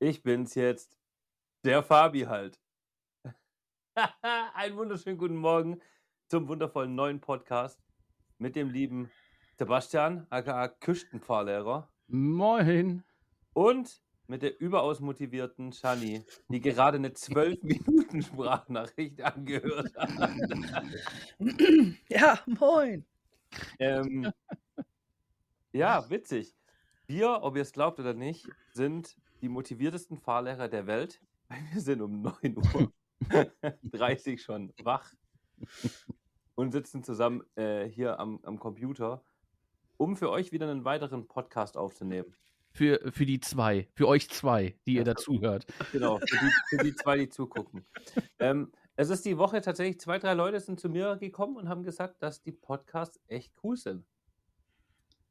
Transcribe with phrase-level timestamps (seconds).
[0.00, 0.96] Ich bin's jetzt.
[1.64, 2.60] Der Fabi halt.
[4.54, 5.80] Einen wunderschönen guten Morgen
[6.28, 7.80] zum wundervollen neuen Podcast
[8.38, 9.10] mit dem lieben
[9.58, 11.92] Sebastian, aka Küstenfahrlehrer.
[12.06, 13.02] Moin.
[13.54, 20.30] Und mit der überaus motivierten Shani, die gerade eine 12 Minuten Sprachnachricht angehört hat.
[22.08, 23.04] Ja, moin.
[23.80, 24.30] Ähm,
[25.72, 26.54] ja, witzig.
[27.08, 31.20] Wir, ob ihr es glaubt oder nicht, sind die motiviertesten Fahrlehrer der Welt.
[31.72, 32.92] Wir sind um 9 Uhr
[33.82, 35.12] 30 schon wach
[36.54, 39.24] und sitzen zusammen äh, hier am, am Computer,
[39.96, 42.34] um für euch wieder einen weiteren Podcast aufzunehmen.
[42.70, 45.66] Für, für die zwei, für euch zwei, die ihr dazuhört.
[45.90, 47.84] Genau, für die, für die zwei, die zugucken.
[48.38, 51.82] Ähm, es ist die Woche tatsächlich, zwei, drei Leute sind zu mir gekommen und haben
[51.82, 54.04] gesagt, dass die Podcasts echt cool sind.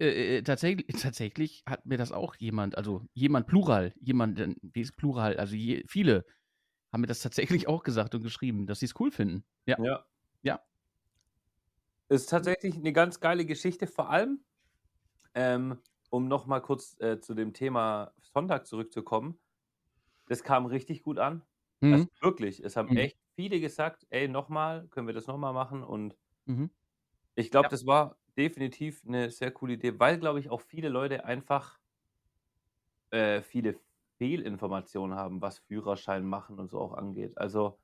[0.02, 4.82] Äh, äh, tatsächlich, tatsächlich hat mir das auch jemand, also jemand Plural, jemand, äh, wie
[4.82, 6.26] ist Plural, also je, viele
[6.94, 9.46] haben mir das tatsächlich auch gesagt und geschrieben, dass sie es cool finden.
[9.68, 9.78] Ja.
[9.78, 10.08] Ja.
[10.44, 10.62] Ja.
[12.10, 14.46] Ist tatsächlich eine ganz geile Geschichte, vor allem,
[15.36, 19.40] ähm, um nochmal kurz äh, zu dem Thema Sonntag zurückzukommen.
[20.28, 21.44] Das kam richtig gut an.
[21.82, 22.08] Mhm.
[22.08, 22.96] Also wirklich, es haben Mhm.
[22.96, 25.84] echt viele gesagt, ey, nochmal, können wir das nochmal machen?
[25.84, 26.70] Und Mhm.
[27.36, 27.70] ich glaube, Ja.
[27.70, 31.80] das war definitiv eine sehr coole Idee, weil, glaube ich, auch viele Leute einfach
[33.12, 33.80] äh, viele
[34.18, 37.38] Fehlinformationen haben, was Führerschein machen und so auch angeht.
[37.38, 37.80] Also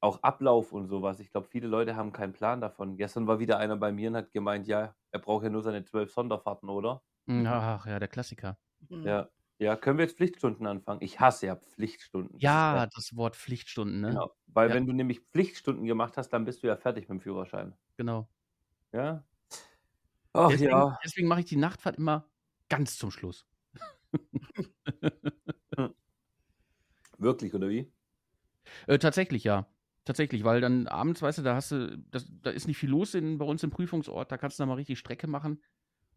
[0.00, 1.20] auch Ablauf und sowas.
[1.20, 2.96] Ich glaube, viele Leute haben keinen Plan davon.
[2.96, 5.84] Gestern war wieder einer bei mir und hat gemeint, ja, er braucht ja nur seine
[5.84, 7.02] zwölf Sonderfahrten, oder?
[7.26, 8.58] Mhm, Ach ja, der Klassiker.
[8.88, 9.04] Mhm.
[9.04, 9.30] Ja.
[9.60, 11.00] Ja, können wir jetzt Pflichtstunden anfangen?
[11.02, 12.42] Ich hasse ja Pflichtstunden.
[12.42, 14.20] Ja, das Wort Pflichtstunden, ne?
[14.20, 14.34] Genau.
[14.46, 14.72] Weil Ja.
[14.72, 17.76] wenn du nämlich Pflichtstunden gemacht hast, dann bist du ja fertig mit dem Führerschein.
[17.98, 18.28] Genau.
[18.92, 19.24] Ja.
[20.34, 20.98] Ach deswegen ja.
[21.04, 22.28] deswegen mache ich die Nachtfahrt immer
[22.68, 23.46] ganz zum Schluss.
[27.18, 27.90] Wirklich, oder wie?
[28.86, 29.66] Äh, tatsächlich, ja.
[30.04, 33.14] Tatsächlich, weil dann abends, weißt du, da hast du, das, da ist nicht viel los
[33.14, 35.62] in, bei uns im Prüfungsort, da kannst du dann mal richtig Strecke machen.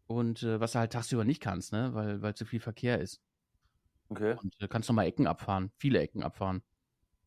[0.06, 1.94] Und äh, was du halt tagsüber nicht kannst, ne?
[1.94, 3.22] Weil, weil zu viel Verkehr ist.
[4.08, 4.36] Okay.
[4.42, 6.62] Und äh, kannst noch mal Ecken abfahren, viele Ecken abfahren.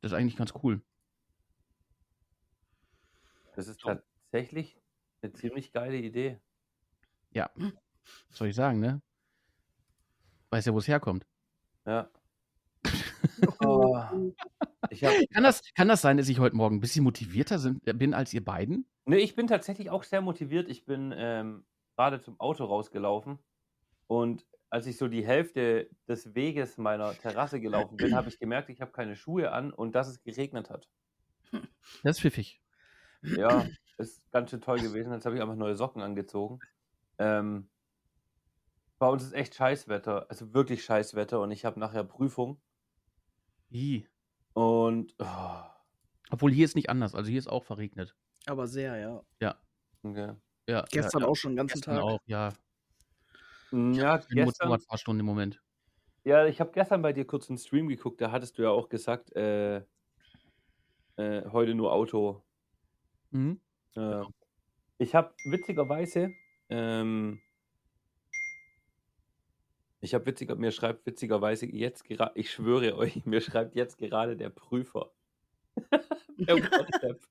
[0.02, 0.82] Das ist eigentlich ganz cool.
[3.56, 4.80] Das ist tatsächlich
[5.22, 6.40] eine ziemlich geile Idee.
[7.32, 7.50] Ja.
[7.56, 9.02] Was soll ich sagen, ne?
[10.50, 11.26] Weiß ja, wo es herkommt.
[11.86, 12.10] Ja.
[13.64, 13.96] Oh.
[15.34, 18.14] Kann das, kann das sein, dass ich heute Morgen ein bisschen motivierter sind, äh, bin
[18.14, 18.86] als ihr beiden?
[19.06, 20.70] ne, ich bin tatsächlich auch sehr motiviert.
[20.70, 21.66] Ich bin ähm,
[21.96, 23.40] gerade zum Auto rausgelaufen
[24.08, 28.70] und als ich so die Hälfte des Weges meiner Terrasse gelaufen bin, habe ich gemerkt,
[28.70, 30.88] ich habe keine Schuhe an und dass es geregnet hat.
[32.04, 32.62] Das ist pfiffig.
[33.22, 33.68] Ja,
[33.98, 35.12] ist ganz schön toll gewesen.
[35.12, 36.60] Jetzt habe ich einfach neue Socken angezogen.
[37.22, 37.70] Ähm,
[39.00, 42.62] bei uns ist echt Scheißwetter, also wirklich Scheißwetter und ich habe nachher Prüfung
[43.72, 44.06] Ih.
[44.54, 45.64] und oh,
[46.32, 47.14] Obwohl hier ist nicht anders.
[47.16, 48.16] Also hier ist auch verregnet.
[48.46, 49.24] Aber sehr, ja.
[50.04, 50.36] okay.
[50.68, 51.28] Ja, Gestern ja, ja.
[51.28, 52.04] auch schon den ganzen Gestern Tag.
[52.04, 52.54] auch, ja.
[53.72, 55.62] Mm, Ja, Eine gestern, Motorradfahrstunde im Moment.
[56.24, 58.90] ja, ich habe gestern bei dir kurz einen Stream geguckt, da hattest du ja auch
[58.90, 59.84] gesagt, äh,
[61.18, 62.44] äh, heute nur Auto.
[63.32, 63.60] Mhm.
[63.96, 64.24] Äh,
[65.00, 66.38] ich habe witzigerweise,
[66.72, 67.40] ähm,
[70.00, 74.36] ich habe witziger, mir schreibt witzigerweise jetzt gerade, ich schwöre euch, mir schreibt jetzt gerade
[74.36, 75.12] der Prüfer.
[76.46, 77.22] per WhatsApp.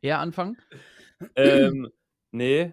[0.00, 0.56] Er anfangen?
[1.36, 1.90] ähm,
[2.32, 2.72] nee,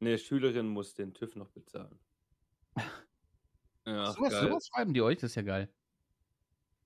[0.00, 1.98] eine Schülerin muss den TÜV noch bezahlen.
[3.86, 5.66] Ja, sowas, sowas schreiben die euch, das ist ja geil.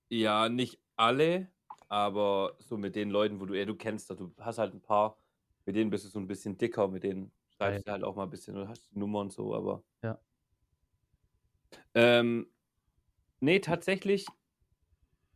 [0.07, 1.51] Ja, nicht alle,
[1.89, 5.17] aber so mit den Leuten, wo du, ja, du kennst, du hast halt ein paar,
[5.65, 7.29] mit denen bist du so ein bisschen dicker, mit denen
[7.71, 9.83] schreibst du halt auch mal ein bisschen, du hast die Nummer und so, aber.
[10.03, 10.19] Ja.
[11.95, 12.51] Ähm,
[13.39, 14.25] nee, tatsächlich,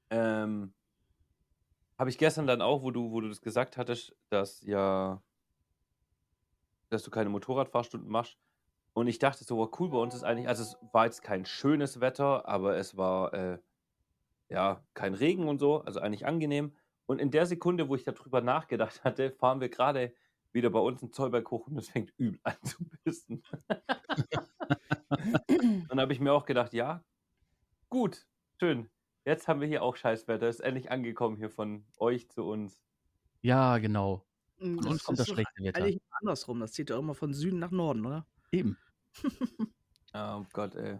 [0.09, 0.73] ähm,
[1.97, 5.21] habe ich gestern dann auch, wo du, wo du das gesagt hattest, dass ja,
[6.89, 8.37] dass du keine Motorradfahrstunden machst.
[8.93, 11.45] Und ich dachte so, wow, cool, bei uns ist eigentlich, also es war jetzt kein
[11.45, 13.59] schönes Wetter, aber es war, äh,
[14.49, 16.75] ja, kein Regen und so, also eigentlich angenehm.
[17.05, 20.13] Und in der Sekunde, wo ich darüber nachgedacht hatte, fahren wir gerade
[20.53, 23.43] wieder bei uns in Zollberg hoch und es fängt übel an zu pissen.
[25.49, 27.03] und da habe ich mir auch gedacht, ja,
[27.89, 28.25] gut,
[28.59, 28.89] schön.
[29.25, 30.47] Jetzt haben wir hier auch Scheißwetter.
[30.47, 32.81] Ist endlich angekommen hier von euch zu uns.
[33.41, 34.25] Ja, genau.
[34.57, 35.83] Von uns kommt das schlechte Wetter.
[35.83, 36.59] Eigentlich andersrum.
[36.59, 38.25] Das zieht ja immer von Süden nach Norden, oder?
[38.51, 38.77] Eben.
[40.13, 40.97] Oh Gott, ey.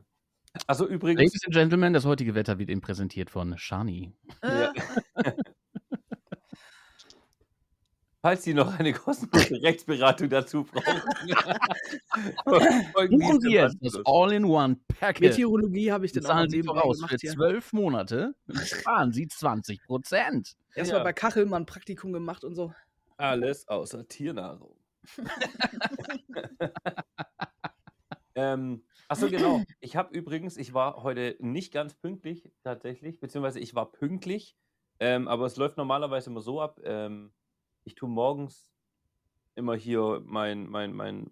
[0.67, 4.13] Also übrigens, Ladies and Gentlemen, das heutige Wetter wird Ihnen präsentiert von Shani.
[4.43, 4.73] Ja.
[8.21, 11.01] Falls Sie noch eine kostenlose Rechtsberatung dazu brauchen.
[13.09, 15.21] Buchen Sie jetzt das All-in-One-Package.
[15.21, 17.31] Meteorologie habe ich dann auch Sie voraus für gemacht hier.
[17.33, 20.53] zwölf Monate und sparen Sie 20 Prozent.
[20.75, 21.03] Erstmal Ja.
[21.03, 22.73] bei Kachelmann Praktikum gemacht und so.
[23.17, 24.75] Alles außer Tiernahrung.
[28.35, 29.63] ähm, achso, genau.
[29.79, 34.55] Ich habe übrigens, ich war heute nicht ganz pünktlich tatsächlich, beziehungsweise ich war pünktlich,
[34.99, 36.79] ähm, aber es läuft normalerweise immer so ab.
[36.83, 37.31] Ähm,
[37.87, 38.69] ich tue morgens
[39.55, 41.31] immer hier mein, mein, mein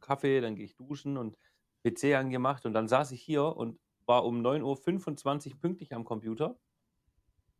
[0.00, 1.38] Kaffee, dann gehe ich duschen und
[1.82, 6.58] PC angemacht und dann saß ich hier und war um 9.25 Uhr pünktlich am Computer.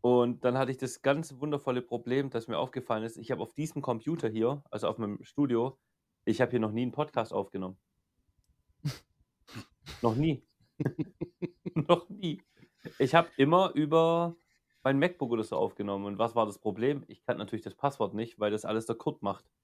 [0.03, 3.17] Und dann hatte ich das ganz wundervolle Problem, das mir aufgefallen ist.
[3.17, 5.79] Ich habe auf diesem Computer hier, also auf meinem Studio,
[6.27, 7.79] ich habe hier noch nie einen Podcast aufgenommen.
[10.03, 10.45] noch nie.
[11.75, 12.43] noch nie.
[12.99, 14.37] Ich habe immer über
[14.87, 16.05] mein MacBook oder so aufgenommen.
[16.05, 17.03] Und was war das Problem?
[17.09, 19.45] Ich kannte natürlich das Passwort nicht, weil das alles der Kurt macht.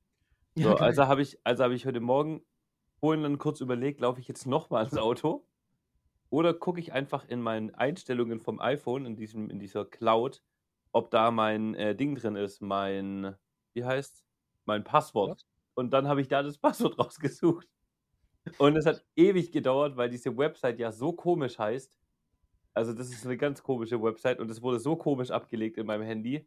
[0.54, 2.42] So, Ja, also habe ich, also habe ich heute Morgen
[3.00, 5.46] vorhin dann kurz überlegt, laufe ich jetzt nochmal ins Auto
[6.28, 10.42] oder gucke ich einfach in meinen Einstellungen vom iPhone, in, diesem, in dieser Cloud,
[10.90, 13.34] ob da mein äh, Ding drin ist, mein,
[13.72, 14.26] wie heißt
[14.66, 15.46] mein Passwort.
[15.72, 17.66] Und dann habe ich da das Passwort rausgesucht.
[18.58, 21.90] Und es hat ewig gedauert, weil diese Website ja so komisch heißt.
[22.74, 26.02] Also das ist eine ganz komische Website und es wurde so komisch abgelegt in meinem
[26.02, 26.46] Handy.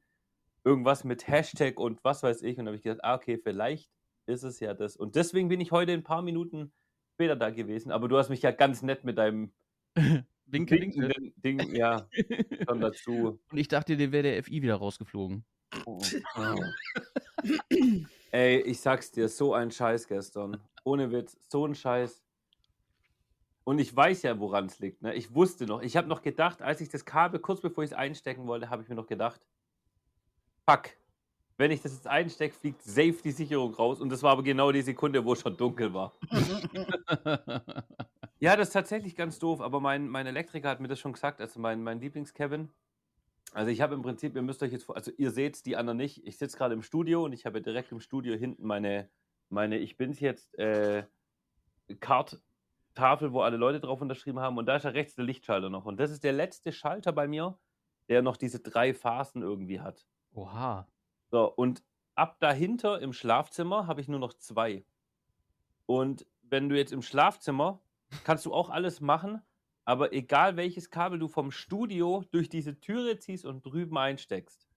[0.64, 2.58] Irgendwas mit Hashtag und was weiß ich.
[2.58, 3.92] Und da habe ich gedacht, ah, okay, vielleicht
[4.26, 4.98] ist es ja das.
[4.98, 6.72] Und deswegen bin ich heute ein paar Minuten
[7.14, 7.92] später da gewesen.
[7.92, 9.52] Aber du hast mich ja ganz nett mit deinem
[10.48, 11.02] Winke, winke.
[11.02, 12.08] winkenden Ding, ja,
[12.68, 13.40] schon dazu.
[13.52, 15.44] Und ich dachte, dir wäre der FI wieder rausgeflogen.
[18.32, 20.62] Ey, ich sag's dir, so ein Scheiß gestern.
[20.84, 22.25] Ohne Witz, so ein Scheiß.
[23.66, 25.02] Und ich weiß ja, woran es liegt.
[25.02, 25.14] Ne?
[25.16, 25.82] Ich wusste noch.
[25.82, 28.84] Ich habe noch gedacht, als ich das Kabel, kurz bevor ich es einstecken wollte, habe
[28.84, 29.46] ich mir noch gedacht,
[30.66, 30.92] fuck,
[31.58, 34.00] wenn ich das jetzt einstecke, fliegt safe die Sicherung raus.
[34.00, 36.14] Und das war aber genau die Sekunde, wo es schon dunkel war.
[38.40, 41.40] Ja, das ist tatsächlich ganz doof, aber mein, mein Elektriker hat mir das schon gesagt,
[41.40, 42.70] also mein, mein Lieblings-Kevin.
[43.54, 46.28] Also ich habe im Prinzip, ihr müsst euch jetzt also ihr seht die anderen nicht,
[46.28, 49.10] ich sitze gerade im Studio und ich habe direkt im Studio hinten meine,
[49.50, 51.06] meine ich bin's jetzt, äh,
[52.96, 55.86] Karttafel, wo alle Leute drauf unterschrieben haben und da ist ja rechts der Lichtschalter noch.
[55.86, 57.60] Und das ist der letzte Schalter bei mir,
[58.10, 60.08] der noch diese drei Phasen irgendwie hat.
[60.34, 60.88] Oha.
[61.32, 61.84] So, und
[62.16, 64.86] ab dahinter im Schlafzimmer habe ich nur noch zwei.
[65.86, 67.82] Und wenn du jetzt im Schlafzimmer,
[68.24, 69.42] kannst du auch alles machen,
[69.84, 74.68] aber egal welches Kabel du vom Studio durch diese Türe ziehst und drüben einsteckst,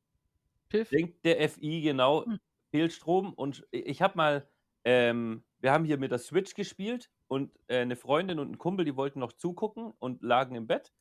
[0.69, 0.89] Piff.
[0.93, 2.39] denkt der FI genau, Hm.
[2.71, 3.33] fehlt Strom.
[3.35, 4.49] Und ich habe mal,
[4.85, 8.85] ähm, wir haben hier mit der Switch gespielt und äh, eine Freundin und ein Kumpel,
[8.85, 10.93] die wollten noch zugucken und lagen im Bett.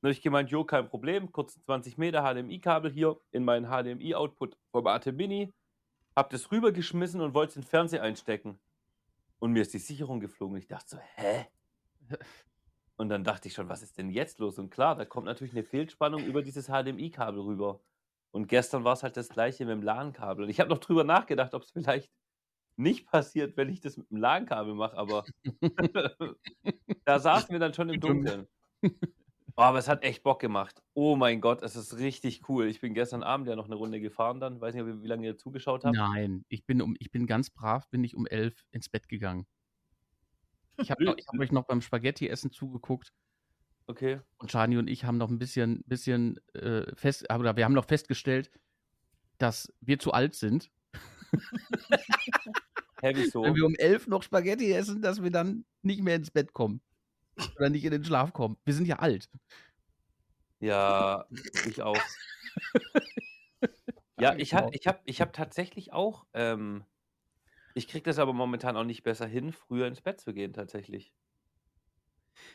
[0.00, 4.56] Dann habe ich gemeint, jo, kein Problem, kurz 20 Meter HDMI-Kabel hier in meinen HDMI-Output
[4.70, 5.52] vom AT Mini,
[6.14, 8.58] hab das rübergeschmissen und wollte es in den Fernseher einstecken.
[9.38, 10.56] Und mir ist die Sicherung geflogen.
[10.56, 11.46] Ich dachte so, hä?
[12.96, 14.56] Und dann dachte ich schon, was ist denn jetzt los?
[14.58, 17.80] Und klar, da kommt natürlich eine Fehlspannung über dieses HDMI-Kabel rüber.
[18.30, 20.44] Und gestern war es halt das gleiche mit dem LAN-Kabel.
[20.44, 22.08] Und ich habe noch drüber nachgedacht, ob es vielleicht
[22.76, 25.24] nicht passiert, wenn ich das mit dem LAN-Kabel mache, aber
[27.04, 28.46] da saßen wir dann schon im Dunkeln.
[29.56, 30.82] Oh, aber es hat echt Bock gemacht.
[30.94, 32.66] Oh mein Gott, es ist richtig cool.
[32.66, 34.60] Ich bin gestern Abend ja noch eine Runde gefahren dann.
[34.60, 35.96] Weiß nicht, wie lange ihr zugeschaut habt.
[35.96, 39.46] Nein, ich bin, um, ich bin ganz brav, bin ich um elf ins Bett gegangen.
[40.78, 43.12] Ich habe hab euch noch beim Spaghetti-Essen zugeguckt
[43.86, 44.20] Okay.
[44.38, 47.84] und Shani und ich haben noch ein bisschen, bisschen äh, fest, oder wir haben noch
[47.84, 48.50] festgestellt,
[49.38, 50.70] dass wir zu alt sind,
[53.02, 53.42] Wieso?
[53.42, 56.80] wenn wir um elf noch Spaghetti essen, dass wir dann nicht mehr ins Bett kommen.
[57.56, 58.56] Oder nicht in den Schlaf kommen.
[58.64, 59.28] Wir sind ja alt.
[60.60, 61.26] Ja,
[61.66, 61.98] ich auch.
[64.20, 66.84] ja, ich habe ich hab, ich hab tatsächlich auch, ähm,
[67.74, 71.12] ich kriege das aber momentan auch nicht besser hin, früher ins Bett zu gehen, tatsächlich.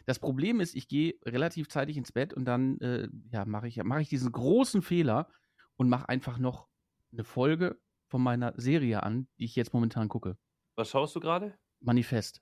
[0.05, 3.81] Das Problem ist, ich gehe relativ zeitig ins Bett und dann äh, ja, mache ich,
[3.83, 5.29] mach ich diesen großen Fehler
[5.75, 6.67] und mache einfach noch
[7.11, 10.37] eine Folge von meiner Serie an, die ich jetzt momentan gucke.
[10.75, 11.57] Was schaust du gerade?
[11.79, 12.41] Manifest.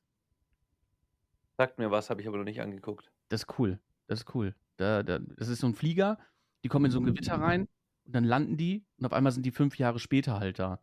[1.57, 3.11] Sagt mir was, habe ich aber noch nicht angeguckt.
[3.29, 3.79] Das ist cool.
[4.07, 4.55] Das ist cool.
[4.77, 6.17] Da, da, das ist so ein Flieger,
[6.63, 7.67] die kommen in so ein Gewitter rein
[8.05, 10.79] und dann landen die und auf einmal sind die fünf Jahre später halt da.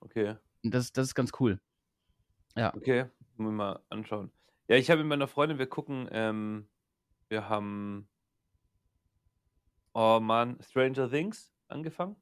[0.00, 1.60] Okay, Und das, das ist ganz cool.
[2.56, 4.32] okay, muss ich mal anschauen.
[4.68, 6.68] Ja, ich habe mit meiner Freundin, wir gucken, ähm,
[7.28, 8.08] wir haben,
[9.92, 12.16] oh Mann, Stranger Things angefangen.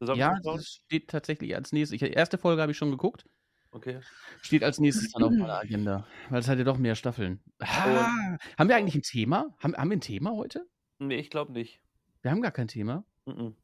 [0.00, 1.94] Ja, zu das steht tatsächlich als nächstes.
[1.94, 3.26] Ich, die erste Folge habe ich schon geguckt.
[3.70, 4.00] Okay.
[4.42, 6.06] Steht als nächstes dann auf meiner Agenda.
[6.30, 7.42] Weil es hat ja doch mehr Staffeln.
[7.60, 9.54] Ah, haben wir eigentlich ein Thema?
[9.58, 10.66] Haben, haben wir ein Thema heute?
[10.98, 11.80] Nee, ich glaube nicht.
[12.22, 13.04] Wir haben gar kein Thema.
[13.26, 13.54] Mhm.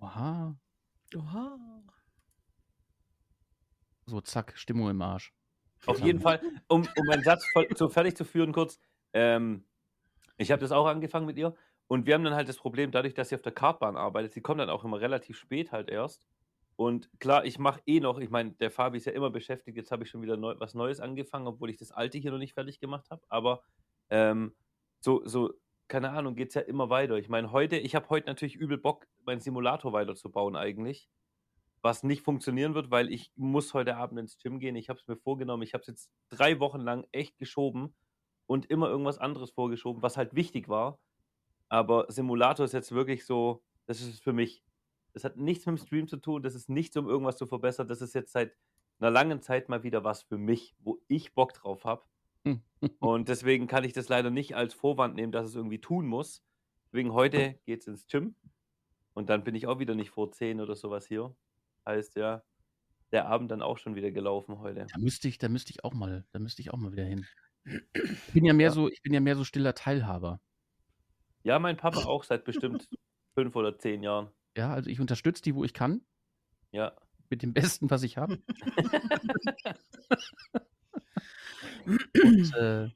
[0.00, 0.56] Oha.
[1.14, 1.58] Oha.
[4.06, 5.34] So, zack, Stimmung im Arsch.
[5.86, 8.80] Auf jeden Fall, um, um meinen Satz voll, so fertig zu führen, kurz.
[9.12, 9.64] Ähm,
[10.38, 11.54] ich habe das auch angefangen mit ihr.
[11.88, 14.42] Und wir haben dann halt das Problem, dadurch, dass sie auf der Kartbahn arbeitet, sie
[14.42, 16.22] kommt dann auch immer relativ spät halt erst.
[16.76, 19.90] Und klar, ich mache eh noch, ich meine, der Fabi ist ja immer beschäftigt, jetzt
[19.90, 22.54] habe ich schon wieder neu, was Neues angefangen, obwohl ich das alte hier noch nicht
[22.54, 23.22] fertig gemacht habe.
[23.28, 23.62] Aber
[24.10, 24.54] ähm,
[25.00, 25.54] so, so,
[25.88, 27.16] keine Ahnung, geht es ja immer weiter.
[27.16, 31.08] Ich meine, heute, ich habe heute natürlich übel Bock, meinen Simulator weiterzubauen eigentlich.
[31.82, 34.76] Was nicht funktionieren wird, weil ich muss heute Abend ins Gym gehen.
[34.76, 35.62] Ich habe es mir vorgenommen.
[35.62, 37.94] Ich habe es jetzt drei Wochen lang echt geschoben
[38.46, 40.98] und immer irgendwas anderes vorgeschoben, was halt wichtig war.
[41.68, 44.64] Aber Simulator ist jetzt wirklich so, das ist es für mich.
[45.12, 47.88] Das hat nichts mit dem Stream zu tun, das ist nichts, um irgendwas zu verbessern.
[47.88, 48.54] Das ist jetzt seit
[49.00, 52.04] einer langen Zeit mal wieder was für mich, wo ich Bock drauf habe.
[53.00, 56.44] Und deswegen kann ich das leider nicht als Vorwand nehmen, dass es irgendwie tun muss.
[56.86, 58.34] Deswegen heute geht es ins Gym.
[59.14, 61.34] Und dann bin ich auch wieder nicht vor 10 oder sowas hier.
[61.84, 62.44] Heißt ja,
[63.12, 64.86] der Abend dann auch schon wieder gelaufen heute.
[64.92, 67.26] Da müsste ich, da müsste ich auch mal, da müsste ich auch mal wieder hin.
[67.64, 68.72] Ich bin ja mehr Ja.
[68.72, 70.40] so, ich bin ja mehr so stiller Teilhaber.
[71.42, 72.88] Ja, mein Papa auch seit bestimmt
[73.34, 74.28] fünf oder zehn Jahren.
[74.56, 76.02] Ja, also ich unterstütze die, wo ich kann,
[76.72, 76.92] Ja.
[77.30, 78.38] mit dem Besten, was ich habe.
[81.86, 82.88] Und äh,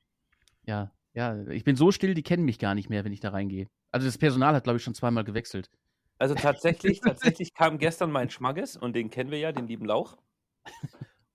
[0.65, 3.31] ja, ja, ich bin so still, die kennen mich gar nicht mehr, wenn ich da
[3.31, 3.69] reingehe.
[3.91, 5.71] Also das Personal hat, glaube ich, schon zweimal gewechselt.
[6.19, 10.17] Also tatsächlich, tatsächlich kam gestern mein Schmagges und den kennen wir ja, den lieben Lauch.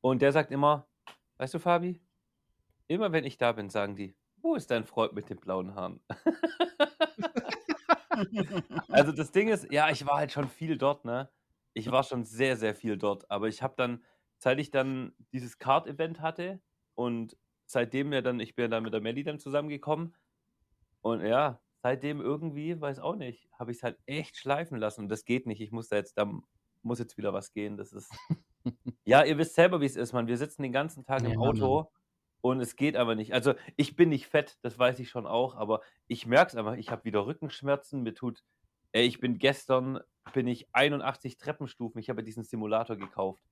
[0.02, 0.88] Und der sagt immer,
[1.38, 2.02] weißt du, Fabi,
[2.88, 6.00] immer wenn ich da bin, sagen die, wo ist dein Freund mit den blauen Haaren?
[8.90, 11.30] Also das Ding ist, ja, ich war halt schon viel dort, ne?
[11.74, 13.30] Ich war schon sehr, sehr viel dort.
[13.32, 14.04] Aber ich habe dann,
[14.38, 16.62] seit ich dann dieses Card-Event hatte
[16.96, 20.16] und seitdem ja dann, ich bin ja dann mit der Melli dann zusammengekommen
[21.02, 25.10] und ja, seitdem irgendwie, weiß auch nicht, habe ich es halt echt schleifen lassen und
[25.10, 25.62] das geht nicht.
[25.62, 26.32] Ich muss da jetzt, da
[26.84, 27.78] muss jetzt wieder was gehen.
[27.78, 28.12] Das ist,
[29.06, 30.28] ja, ihr wisst selber, wie es ist, man.
[30.28, 31.92] Wir sitzen den ganzen Tag im Ja, Auto
[32.42, 33.34] und es geht aber nicht.
[33.34, 36.76] Also ich bin nicht fett, das weiß ich schon auch, aber ich merke es einfach,
[36.76, 38.44] ich habe wieder Rückenschmerzen, mir tut,
[38.92, 40.00] ey, ich bin gestern,
[40.34, 43.44] bin ich 81 Treppenstufen, ich habe diesen Simulator gekauft.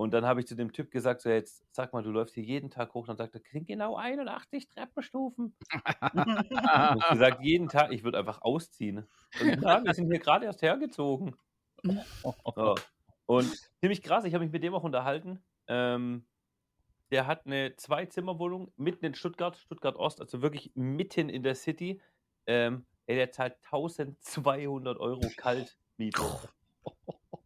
[0.00, 2.42] Und dann habe ich zu dem Typ gesagt, so jetzt sag mal, du läufst hier
[2.42, 3.06] jeden Tag hoch.
[3.06, 5.54] Dann sagt er, sind genau 81 Treppenstufen.
[6.14, 9.06] Und ich gesagt, jeden Tag, ich würde einfach ausziehen.
[9.38, 11.36] Und, na, wir sind hier gerade erst hergezogen.
[12.22, 12.76] So.
[13.26, 15.42] Und ziemlich krass, ich habe mich mit dem auch unterhalten.
[15.66, 16.24] Ähm,
[17.10, 22.00] der hat eine Zwei-Zimmer-Wohnung mitten in Stuttgart, Stuttgart Ost, also wirklich mitten in der City.
[22.46, 26.22] Ähm, ey, der zahlt 1200 Euro Kaltmiete.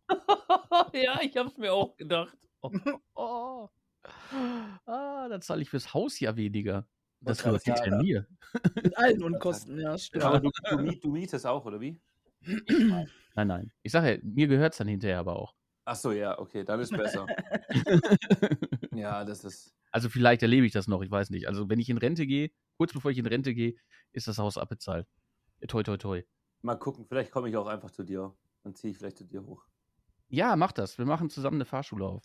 [0.92, 2.36] ja, ich habe es mir auch gedacht.
[3.14, 3.68] Oh.
[4.84, 6.86] Ah, dann zahle ich fürs Haus ja weniger.
[7.20, 8.02] Das grad hinter sagen.
[8.02, 8.26] mir.
[8.74, 10.24] Mit allen Unkosten, ja, stimmt.
[10.24, 10.50] Aber du,
[11.00, 11.98] du mietest auch, oder wie?
[13.34, 13.72] Nein, nein.
[13.82, 15.54] Ich sage ja, mir gehört es dann hinterher aber auch.
[15.86, 17.26] Ach so, ja, okay, dann ist besser.
[18.92, 19.70] ja, das ist.
[19.94, 21.46] Also vielleicht erlebe ich das noch, ich weiß nicht.
[21.46, 23.76] Also wenn ich in Rente gehe, kurz bevor ich in Rente gehe,
[24.10, 25.06] ist das Haus abbezahlt.
[25.60, 26.22] Äh, Toi, toi, toi.
[26.62, 28.34] Mal gucken, vielleicht komme ich auch einfach zu dir.
[28.64, 29.64] Dann ziehe ich vielleicht zu dir hoch.
[30.28, 30.98] Ja, mach das.
[30.98, 32.24] Wir machen zusammen eine Fahrschule auf.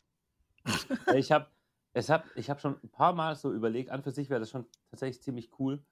[1.13, 1.51] Ich habe
[1.95, 4.65] hab, ich hab schon ein paar Mal so überlegt, an für sich wäre das schon
[4.89, 5.83] tatsächlich ziemlich cool,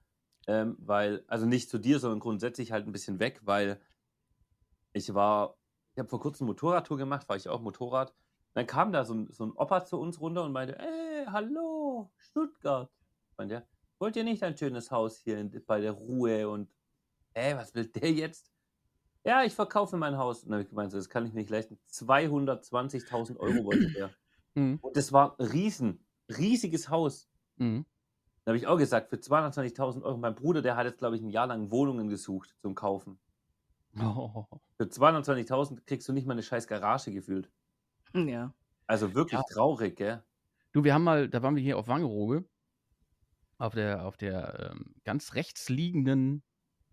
[0.48, 3.80] ähm, weil, also nicht zu dir, sondern grundsätzlich halt ein bisschen weg, weil
[4.94, 5.57] ich war,
[5.98, 8.14] ich habe vor kurzem Motorradtour gemacht, war ich auch Motorrad.
[8.54, 12.12] Dann kam da so ein, so ein Opa zu uns runter und meinte, ey, hallo,
[12.18, 12.92] Stuttgart.
[13.38, 13.66] Und der,
[13.98, 16.70] wollt ihr nicht ein schönes Haus hier in, bei der Ruhe und,
[17.34, 18.54] ey, was will der jetzt?
[19.24, 20.44] Ja, ich verkaufe mein Haus.
[20.44, 21.80] Und dann habe ich gemeint, so, das kann ich mir nicht leisten.
[21.92, 24.12] 220.000 Euro wollte der.
[24.54, 24.80] Mhm.
[24.82, 27.30] Und das war ein riesen, riesiges Haus.
[27.58, 27.86] Mhm.
[28.44, 31.22] Da habe ich auch gesagt, für 220.000 Euro, mein Bruder, der hat jetzt, glaube ich,
[31.22, 33.20] ein Jahr lang Wohnungen gesucht zum Kaufen.
[34.00, 34.48] Oh.
[34.78, 37.52] Für 220.000 kriegst du nicht mal eine scheiß Garage gefühlt.
[38.14, 38.54] Ja.
[38.88, 39.46] Also wirklich Ja.
[39.46, 40.24] traurig, gell?
[40.72, 42.46] Du, wir haben mal, da waren wir hier auf Wangerooge,
[43.58, 46.44] auf der, auf der ähm, ganz rechts liegenden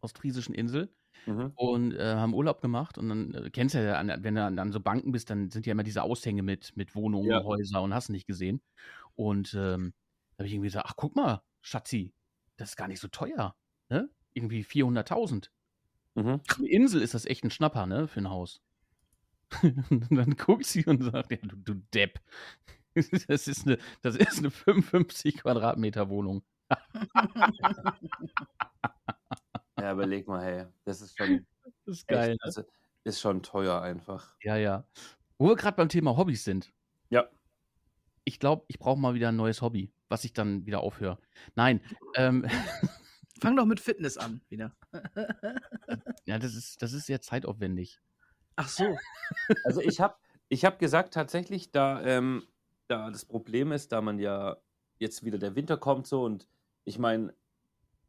[0.01, 0.95] ostfriesischen Insel
[1.27, 1.57] Mhm.
[1.57, 4.59] und äh, haben Urlaub gemacht und dann äh, kennst du ja, an, wenn du an,
[4.59, 7.45] an so Banken bist, dann sind ja immer diese Aushänge mit, mit Wohnungen, Ja.
[7.45, 8.63] Häuser und hast nicht gesehen.
[9.17, 9.95] Und ähm,
[10.37, 12.15] da habe ich irgendwie gesagt, ach guck mal, Schatzi,
[12.59, 13.57] das ist gar nicht so teuer,
[13.91, 14.11] ne?
[14.35, 15.53] Irgendwie 400.000.
[16.15, 16.41] Mhm.
[16.59, 18.61] Eine Insel ist das echt ein Schnapper, ne, für ein Haus.
[19.63, 22.21] und dann guckt sie und sagt, ja, du, du Depp.
[23.27, 26.45] Das ist eine, das ist eine 55 Quadratmeter Wohnung.
[29.81, 31.45] Ja, überleg mal, hey, das ist schon
[31.85, 32.31] Das ist geil.
[32.33, 32.63] echt, also,
[33.05, 34.33] ist schon teuer einfach.
[34.43, 34.85] Ja, ja.
[35.39, 36.73] Wo wir gerade beim Thema Hobbys sind.
[37.11, 37.29] Ja.
[38.25, 41.19] Ich glaube, ich brauche mal wieder ein neues Hobby, was ich dann wieder aufhöre.
[41.57, 41.81] Nein,
[42.15, 42.47] ähm,
[43.45, 44.75] Fang doch mit Fitness an, wieder.
[46.27, 48.01] ja, das ist, das ist sehr zeitaufwendig.
[48.57, 48.97] Ach so.
[49.65, 50.17] Also ich habe
[50.49, 52.45] ich hab gesagt, tatsächlich, da, ähm,
[52.89, 54.57] da das Problem ist, da man ja
[54.99, 56.49] jetzt wieder der Winter kommt so und
[56.85, 57.35] ich meine,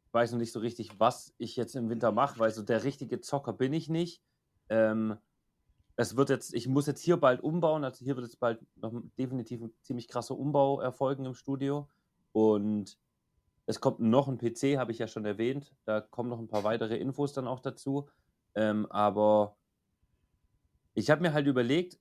[0.06, 2.84] ich weiß noch nicht so richtig, was ich jetzt im Winter mache, weil so der
[2.84, 4.22] richtige Zocker bin ich nicht.
[4.68, 5.16] Ähm,
[5.96, 8.92] es wird jetzt, ich muss jetzt hier bald umbauen, also hier wird jetzt bald noch
[9.18, 11.88] definitiv ein ziemlich krasser Umbau erfolgen im Studio
[12.32, 12.98] und
[13.66, 15.74] es kommt noch ein PC, habe ich ja schon erwähnt.
[15.84, 18.08] Da kommen noch ein paar weitere Infos dann auch dazu.
[18.54, 19.56] Ähm, aber
[20.94, 21.98] ich habe mir halt überlegt,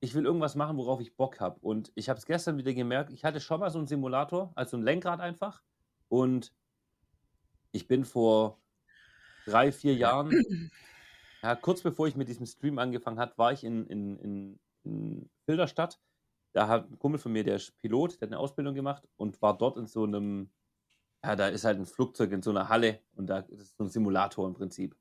[0.00, 1.58] ich will irgendwas machen, worauf ich Bock habe.
[1.60, 4.76] Und ich habe es gestern wieder gemerkt, ich hatte schon mal so einen Simulator, also
[4.76, 5.62] ein Lenkrad einfach.
[6.08, 6.52] Und
[7.72, 8.60] ich bin vor
[9.46, 10.30] drei, vier Jahren,
[11.42, 15.30] ja, kurz bevor ich mit diesem Stream angefangen habe, war ich in, in, in, in
[15.46, 16.00] Filderstadt.
[16.52, 19.40] Da hat ein Kumpel von mir, der ist Pilot, der hat eine Ausbildung gemacht und
[19.42, 20.50] war dort in so einem,
[21.24, 23.88] ja, da ist halt ein Flugzeug in so einer Halle und da ist so ein
[23.88, 24.96] Simulator im Prinzip.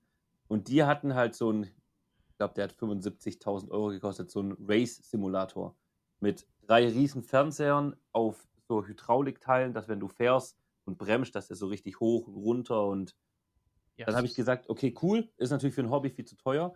[0.48, 4.56] Und die hatten halt so ein, ich glaube, der hat 75.000 Euro gekostet, so ein
[4.60, 5.78] Race-Simulator
[6.20, 11.58] mit drei riesen Fernsehern auf so Hydraulikteilen, dass wenn du fährst und bremst, dass der
[11.58, 13.16] so richtig hoch und runter und
[13.98, 16.74] Ja, dann habe ich gesagt, okay, cool, ist natürlich für ein Hobby viel zu teuer.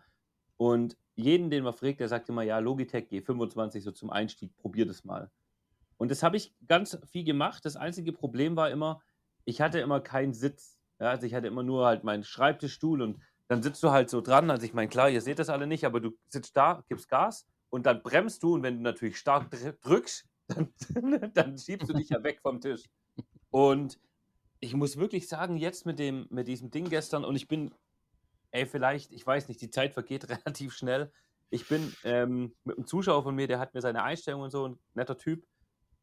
[0.58, 4.86] Und jeden, den man fragt, der sagt immer, ja, Logitech G25 so zum Einstieg, probier
[4.86, 5.32] das mal.
[5.98, 7.66] Und das habe ich ganz viel gemacht.
[7.66, 9.02] Das einzige Problem war immer,
[9.48, 10.78] ich hatte immer keinen Sitz.
[11.00, 14.22] Ja, also ich hatte immer nur halt meinen Schreibtischstuhl und dann sitzt du halt so
[14.22, 14.52] dran.
[14.52, 17.48] Also ich meine, klar, ihr seht das alle nicht, aber du sitzt da, gibst Gas
[17.70, 20.74] und dann bremst du und wenn du natürlich stark dr- drückst, dann,
[21.34, 22.84] dann schiebst du dich ja weg vom Tisch.
[23.52, 24.00] Und
[24.60, 27.76] ich muss wirklich sagen, jetzt mit dem, mit diesem Ding gestern und ich bin,
[28.52, 31.12] ey, vielleicht, ich weiß nicht, die Zeit vergeht relativ schnell.
[31.50, 34.68] Ich bin ähm, mit einem Zuschauer von mir, der hat mir seine Einstellungen und so,
[34.68, 35.46] ein netter Typ,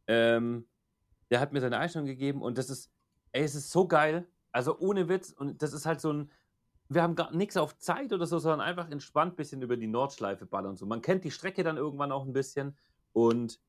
[0.08, 0.68] ähm,
[1.30, 2.90] der hat mir seine Einstellung gegeben und das ist,
[3.34, 4.26] ey, es ist so geil.
[4.52, 6.30] Also ohne Witz und das ist halt so ein,
[6.88, 9.88] wir haben gar nichts auf Zeit oder so, sondern einfach entspannt ein bisschen über die
[9.88, 10.86] Nordschleife ballern und so.
[10.86, 12.76] Man kennt die Strecke dann irgendwann auch ein bisschen
[13.12, 13.60] und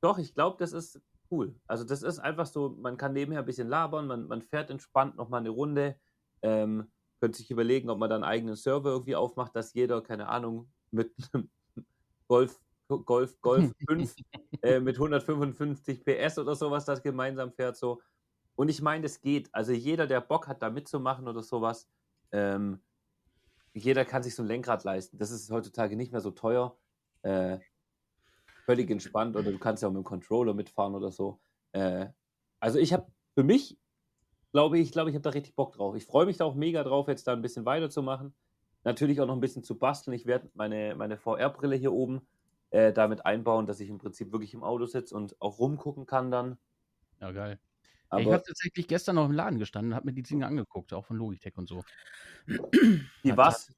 [0.00, 1.54] doch, ich glaube, das ist cool.
[1.66, 5.16] Also das ist einfach so, man kann nebenher ein bisschen labern, man, man fährt entspannt
[5.16, 5.96] nochmal eine Runde,
[6.42, 6.90] ähm,
[7.20, 10.70] könnte sich überlegen, ob man dann einen eigenen Server irgendwie aufmacht, dass jeder, keine Ahnung,
[10.90, 11.48] mit einem
[12.28, 14.14] Golf, Golf, Golf 5
[14.62, 18.02] äh, mit 155 PS oder sowas das gemeinsam fährt so.
[18.54, 19.48] Und ich meine, es geht.
[19.54, 21.88] Also jeder, der Bock hat, da mitzumachen oder sowas,
[22.32, 22.80] ähm,
[23.74, 25.18] jeder kann sich so ein Lenkrad leisten.
[25.18, 26.76] Das ist heutzutage nicht mehr so teuer.
[27.22, 27.58] Äh,
[28.64, 31.40] völlig entspannt oder du kannst ja auch mit dem Controller mitfahren oder so.
[31.72, 32.06] Äh,
[32.60, 33.78] also ich habe für mich,
[34.52, 35.96] glaube ich, glaube ich, habe da richtig Bock drauf.
[35.96, 38.34] Ich freue mich da auch mega drauf, jetzt da ein bisschen weiterzumachen.
[38.84, 40.14] Natürlich auch noch ein bisschen zu basteln.
[40.14, 42.26] Ich werde meine, meine VR-Brille hier oben
[42.70, 46.30] äh, damit einbauen, dass ich im Prinzip wirklich im Auto sitze und auch rumgucken kann
[46.30, 46.58] dann.
[47.20, 47.58] Ja, geil.
[48.12, 50.92] Aber ich habe tatsächlich gestern noch im Laden gestanden und habe mir die Dinge angeguckt,
[50.92, 51.82] auch von Logitech und so.
[52.46, 53.74] die was?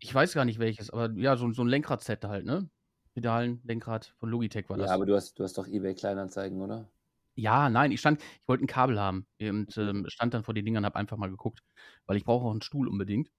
[0.00, 2.68] Ich weiß gar nicht welches, aber ja, so, so ein Lenkrad-Set halt, ne?
[3.14, 4.88] Pedalen, Lenkrad von Logitech war das.
[4.88, 6.90] Ja, aber du hast, du hast doch eBay Kleinanzeigen, oder?
[7.36, 10.64] Ja, nein, ich stand, ich wollte ein Kabel haben und ähm, stand dann vor den
[10.64, 11.60] Dingern, habe einfach mal geguckt,
[12.06, 13.30] weil ich brauche auch einen Stuhl unbedingt.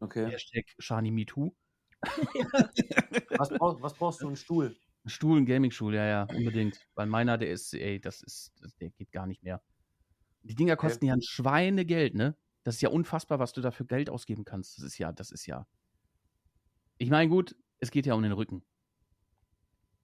[0.00, 0.28] Okay.
[0.28, 1.54] Hashtag Shani MeToo.
[3.38, 4.26] Was, brauch, was brauchst du?
[4.26, 4.76] Einen Stuhl?
[5.08, 6.78] Stuhl, ein Gaming-Stuhl, ja, ja, unbedingt.
[6.94, 9.62] Weil meiner, der ist, ey, das ist, der geht gar nicht mehr.
[10.42, 12.36] Die Dinger kosten ja ein Schweinegeld, ne?
[12.62, 14.78] Das ist ja unfassbar, was du da für Geld ausgeben kannst.
[14.78, 15.66] Das ist ja, das ist ja.
[16.98, 18.64] Ich meine, gut, es geht ja um den Rücken.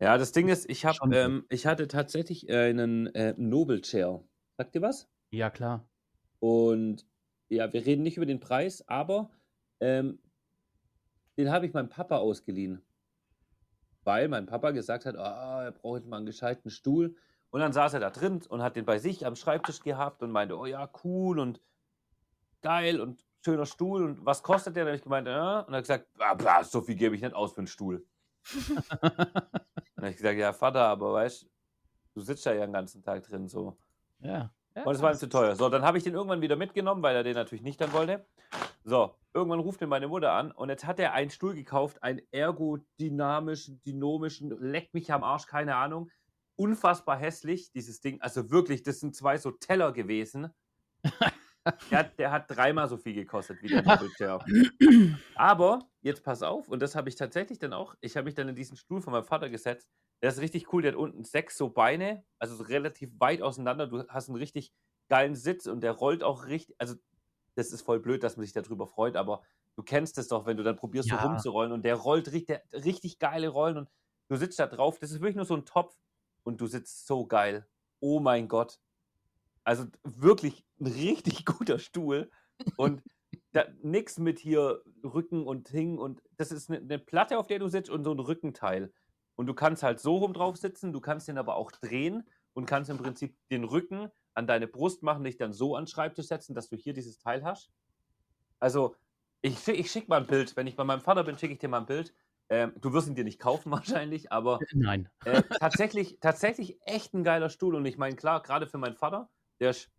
[0.01, 4.25] Ja, das Ding ist, ich, hab, ähm, ich hatte tatsächlich äh, einen äh, Noble Chair.
[4.57, 5.09] Sagt ihr was?
[5.31, 5.89] Ja, klar.
[6.41, 7.07] Und
[7.49, 9.31] ja, wir reden nicht über den Preis, aber
[9.81, 10.19] ähm,
[11.37, 12.83] den habe ich meinem Papa ausgeliehen.
[14.05, 17.15] Weil mein Papa gesagt hat, ah, er braucht mal einen gescheiten Stuhl.
[17.51, 20.31] Und dann saß er da drin und hat den bei sich am Schreibtisch gehabt und
[20.31, 21.61] meinte, oh ja, cool und
[22.63, 24.05] geil und schöner Stuhl.
[24.05, 24.85] Und was kostet der?
[24.85, 25.61] Dann habe ich gemeint, ja.
[25.61, 28.05] Und er hat gesagt, ah, bah, so viel gebe ich nicht aus für einen Stuhl.
[29.97, 31.47] Und ich gesagt, ja, Vater, aber weißt
[32.15, 33.79] du, sitzt ja den ganzen Tag drin so.
[34.19, 34.53] Ja.
[34.75, 35.55] ja Und es war ihm zu teuer.
[35.55, 38.27] So, dann habe ich den irgendwann wieder mitgenommen, weil er den natürlich nicht dann wollte.
[38.83, 42.21] So, irgendwann ruft mir meine Mutter an und jetzt hat er einen Stuhl gekauft, einen
[42.31, 46.11] ergodynamischen, dynamischen, leck mich am Arsch, keine Ahnung.
[46.57, 48.21] Unfassbar hässlich, dieses Ding.
[48.21, 50.53] Also wirklich, das sind zwei so Teller gewesen.
[51.91, 54.45] der, hat, der hat dreimal so viel gekostet wie der Doppelchair.
[55.35, 57.95] Aber jetzt pass auf, und das habe ich tatsächlich dann auch.
[58.01, 59.89] Ich habe mich dann in diesen Stuhl von meinem Vater gesetzt.
[60.23, 60.83] Der ist richtig cool.
[60.83, 63.87] Der hat unten sechs so Beine, also so relativ weit auseinander.
[63.87, 64.73] Du hast einen richtig
[65.09, 66.77] geilen Sitz und der rollt auch richtig.
[66.79, 66.97] Also,
[67.55, 69.43] das ist voll blöd, dass man sich darüber freut, aber
[69.77, 71.23] du kennst es doch, wenn du dann probierst, so Ja.
[71.25, 73.91] rumzurollen und der rollt richtig, der, richtig geile Rollen und
[74.29, 74.99] du sitzt da drauf.
[74.99, 75.95] Das ist wirklich nur so ein Topf
[76.45, 77.69] und du sitzt so geil.
[78.01, 78.81] Oh mein Gott.
[79.65, 82.31] Also wirklich ein richtig guter Stuhl
[82.77, 83.03] und
[83.53, 87.59] da, nix mit hier Rücken und Hing und das ist eine, eine Platte, auf der
[87.59, 88.93] du sitzt und so ein Rückenteil.
[89.37, 92.67] und du kannst halt so rum drauf sitzen, du kannst den aber auch drehen und
[92.67, 96.27] kannst im Prinzip den Rücken an deine Brust machen, dich dann so an den Schreibtisch
[96.29, 97.73] setzen, dass du hier dieses Teil hast.
[98.61, 98.97] Also,
[99.43, 100.57] ich, ich schicke mal ein Bild.
[100.57, 102.15] Wenn ich bei meinem Vater bin, schicke ich dir mal ein Bild.
[102.49, 105.09] Ähm, du wirst ihn dir nicht kaufen wahrscheinlich, aber Nein.
[105.25, 107.75] äh, tatsächlich, tatsächlich echt ein geiler Stuhl.
[107.77, 109.93] Und ich meine, klar, gerade für meinen Vater, der ist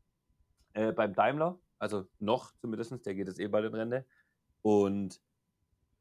[0.73, 4.07] äh, beim Daimler, also noch zumindest, der geht jetzt eh bald in Rente.
[4.61, 5.21] Und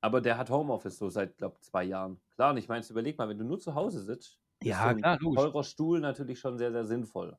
[0.01, 2.21] aber der hat Homeoffice so seit, glaube zwei Jahren.
[2.37, 4.95] Klar, und ich meine, überleg mal, wenn du nur zu Hause sitzt, ist Ja, so
[4.97, 7.39] ein klar, teurer Stuhl natürlich schon sehr, sehr sinnvoll.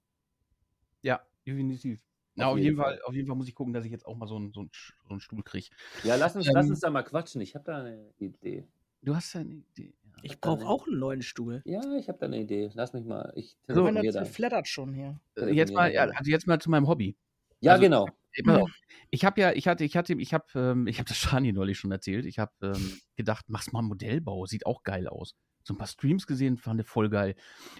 [1.03, 1.99] Ja, definitiv.
[2.35, 2.95] Ja, Auf auf, jeden Fall.
[2.95, 3.01] Fall.
[3.03, 4.71] auf jeden Fall muss ich gucken, dass ich jetzt auch mal so einen, so einen,
[5.03, 5.67] so einen Stuhl kriege.
[6.03, 7.41] Ja, lass uns, lass Ähm, uns da mal quatschen.
[7.41, 8.67] Ich habe da eine Idee.
[9.03, 9.93] Du hast ja eine Idee.
[10.03, 10.11] Ja.
[10.23, 11.61] Ich da brauche auch einen neuen Stuhl.
[11.65, 12.71] Ja, ich habe da eine Idee.
[12.73, 13.31] Lass mich mal.
[13.35, 14.25] Ich So, Meine telefoniere da.
[14.25, 15.19] flattert schon hier.
[15.35, 17.15] Äh, Jetzt mal, ja, also jetzt mal zu meinem Hobby.
[17.59, 18.07] Ja, also- genau.
[18.63, 18.71] Auf.
[19.11, 21.77] Ich habe ja, ich hatte, ich hatte, ich habe, ähm, ich habe das Shani neulich
[21.77, 22.25] schon erzählt.
[22.25, 25.35] Ich habe ähm, gedacht, mach's mal Modellbau, sieht auch geil aus.
[25.63, 27.35] So ein paar Streams gesehen, fand ich voll geil.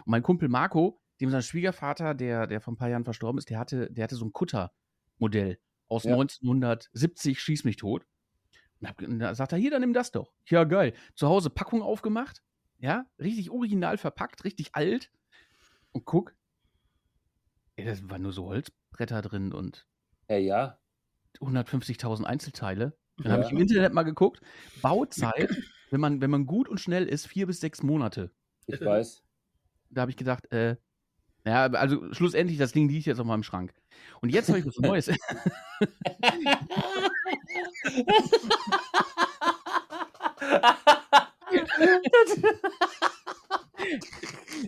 [0.05, 3.49] Und mein Kumpel Marco, dem sein Schwiegervater, der, der vor ein paar Jahren verstorben ist,
[3.49, 5.57] der hatte, der hatte so ein Kutter-Modell
[5.87, 6.11] aus Ja.
[6.13, 8.05] 1970, schieß mich tot.
[8.81, 10.33] Und, hab, und da sagt er, hier, dann nimm das doch.
[10.47, 10.93] Ja, geil.
[11.15, 12.43] Zu Hause Packung aufgemacht,
[12.77, 15.11] ja, richtig original verpackt, richtig alt.
[15.93, 16.35] Und guck,
[17.77, 19.87] ey, das waren nur so Holzbretter drin und
[20.29, 20.79] Ja, ja.
[21.39, 22.97] 150.000 Einzelteile.
[23.17, 23.47] Dann habe Ja.
[23.47, 24.41] ich im Internet mal geguckt.
[24.81, 25.55] Bauzeit,
[25.89, 28.31] wenn man, wenn man gut und schnell ist, vier bis sechs Monate.
[28.65, 29.23] Ich weiß.
[29.89, 30.75] Da habe ich gedacht, äh,
[31.45, 33.73] ja, also schlussendlich, das Ding liegt jetzt auf meinem Schrank.
[34.21, 35.07] Und jetzt habe ich was Neues.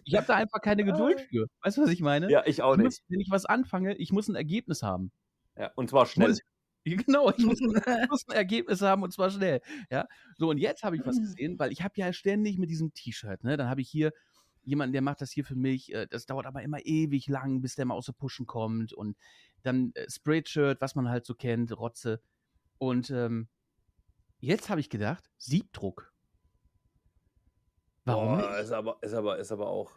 [0.04, 1.48] ich habe da einfach keine Geduld für.
[1.62, 2.30] Weißt du, was ich meine?
[2.30, 3.04] ja, ich auch ich muss, nicht.
[3.10, 5.12] wenn ich was anfange, ich muss ein Ergebnis haben.
[5.58, 6.38] Ja, und zwar schnell.
[6.88, 7.60] Genau, ich muss,
[8.04, 9.60] ich muss ein Ergebnis haben und zwar schnell.
[9.90, 10.06] Ja,
[10.38, 13.44] so und jetzt habe ich was gesehen, weil ich habe ja ständig mit diesem T-Shirt,
[13.44, 14.12] ne, dann habe ich hier
[14.66, 15.94] jemanden, der macht das hier für mich.
[15.94, 19.18] äh, Das dauert aber immer ewig lang, bis der mal aus der Pushen kommt und
[19.64, 22.22] dann äh, Spreadshirt, was man halt so kennt, Rotze.
[22.80, 23.50] Und ähm,
[24.40, 26.14] jetzt habe ich gedacht, Siebdruck.
[28.06, 28.60] Warum Boah?
[28.60, 29.92] Ist aber, ist, aber, ist aber auch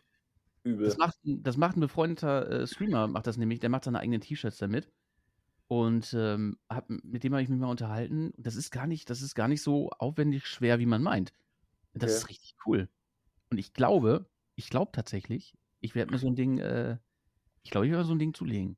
[0.65, 0.89] übel.
[0.89, 3.99] Das macht, ein- das macht ein befreundeter äh, Streamer, macht das nämlich, der macht seine
[4.01, 4.93] eigenen T-Shirts damit.
[5.69, 8.33] Und ähm, hab, mit dem habe ich mich mal unterhalten.
[8.39, 11.33] Das ist gar nicht, das ist gar nicht so aufwendig schwer, wie man meint.
[11.95, 12.19] Das Okay.
[12.19, 12.91] ist richtig cool.
[13.51, 16.99] Und ich glaube, ich glaube tatsächlich, ich werde mir so ein Ding, äh,
[17.63, 18.77] ich glaube, ich werde mir so ein Ding zulegen.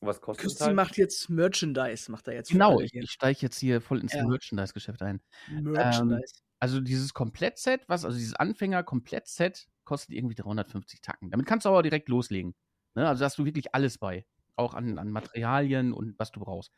[0.00, 0.52] Was kostet das?
[0.54, 0.76] Küsti Halt?
[0.76, 2.50] macht jetzt Merchandise, macht er jetzt.
[2.50, 4.26] Genau, ich, ich steige jetzt hier voll ins Ja.
[4.26, 5.22] Merchandise-Geschäft ein.
[5.48, 6.42] Merchandise.
[6.58, 11.30] Also dieses Komplettset, was, also dieses Anfänger-Komplettset kostet irgendwie 350 Tacken.
[11.30, 12.56] Damit kannst du aber direkt loslegen.
[12.96, 13.06] Ne?
[13.06, 14.26] Also da hast du wirklich alles bei.
[14.56, 16.72] Auch an, an Materialien und was du brauchst.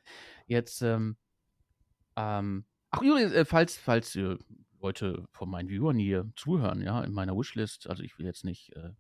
[0.46, 1.16] Jetzt, ähm,
[2.16, 4.36] ähm, ach übrigens, äh, falls, falls äh,
[4.84, 8.76] Leute von meinen Viewern hier zuhören, ja, in meiner Wishlist, also ich will jetzt nicht,
[8.76, 8.90] äh,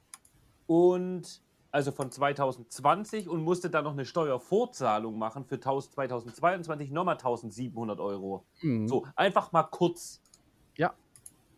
[0.67, 7.15] und also von 2020 und musste dann noch eine Steuervorzahlung machen für 1000 2022 nochmal
[7.15, 8.45] 1700 Euro.
[8.61, 8.87] Mhm.
[8.87, 10.21] So, einfach mal kurz.
[10.77, 10.93] Ja.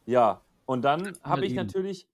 [0.05, 1.65] Ja, und dann habe ich eben.
[1.65, 2.09] natürlich,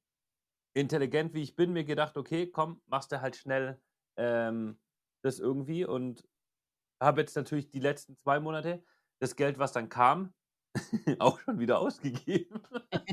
[0.73, 3.79] intelligent wie ich bin, mir gedacht, okay, komm, machst du halt schnell
[4.17, 4.77] ähm,
[5.21, 6.23] das irgendwie und
[7.01, 8.83] habe jetzt natürlich die letzten zwei Monate
[9.19, 10.33] das Geld, was dann kam,
[11.19, 12.61] auch schon wieder ausgegeben.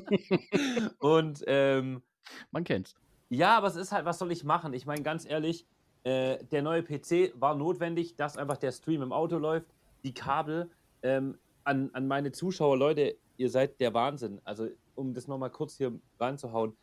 [0.99, 2.03] und ähm,
[2.51, 2.95] man kennt's.
[3.31, 4.73] Ja, aber es ist halt, was soll ich machen?
[4.73, 5.67] Ich meine, ganz ehrlich,
[6.05, 9.75] äh, der neue PC war notwendig, dass einfach der Stream im Auto läuft,
[10.05, 10.71] die Kabel.
[11.03, 14.41] Ähm, an, an meine Zuschauer, Leute, ihr seid der Wahnsinn.
[14.45, 16.77] Also, um das nochmal kurz hier reinzuhauen.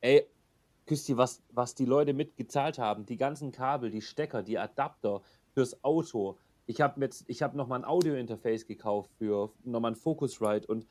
[0.00, 0.26] Ey,
[0.86, 5.84] Küsti, was, was die Leute mitgezahlt haben, die ganzen Kabel, die Stecker, die Adapter fürs
[5.84, 6.38] Auto.
[6.66, 10.86] Ich habe jetzt, nochmal ein Audio-Interface gekauft für nochmal ein Focusrite und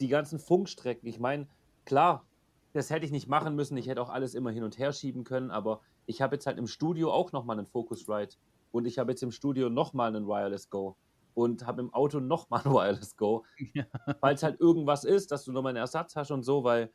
[0.00, 1.08] die ganzen Funkstrecken.
[1.08, 1.48] Ich meine,
[1.84, 2.24] klar,
[2.72, 3.76] das hätte ich nicht machen müssen.
[3.76, 6.58] Ich hätte auch alles immer hin und her schieben können, aber ich habe jetzt halt
[6.58, 8.36] im Studio auch nochmal einen Focusrite
[8.72, 10.96] und ich habe jetzt im Studio nochmal einen Wireless Go
[11.38, 13.84] und habe im Auto nochmal ein Wireless Go, ja.
[14.20, 16.90] falls halt irgendwas ist, dass du nochmal einen Ersatz hast und so, weil